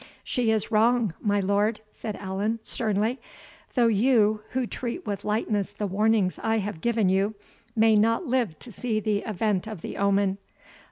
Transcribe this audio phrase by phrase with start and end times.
[0.23, 3.19] "She is WRONG, my lord," said Allan, sternly,
[3.75, 7.35] "though you, who treat with lightness the warnings I have given you,
[7.75, 10.39] may not live to see the event of the omen.